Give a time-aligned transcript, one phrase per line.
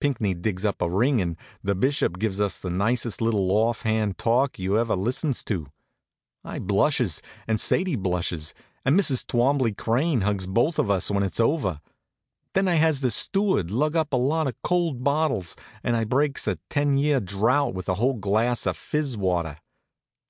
[0.00, 4.16] Pinckney digs up a ring, and the bishop gives us the nicest little off hand
[4.16, 5.66] talk you ever listens to.
[6.42, 8.54] I blushes, and Sadie blushes,
[8.86, 9.26] and Mrs.
[9.26, 11.82] Twombley Crane hugs both of us when it's over.
[12.54, 15.54] Then I has the steward lug up a lot of cold bottles
[15.84, 19.58] and I breaks a ten year drouth with a whole glass of fizz water.